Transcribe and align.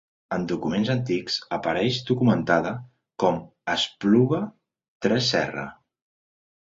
En 0.35 0.45
documents 0.51 0.87
antics 0.93 1.33
apareix 1.57 1.99
documentada 2.07 2.71
com 3.23 3.37
a 3.41 3.75
Espluga 3.81 4.39
Tresserra. 5.07 5.67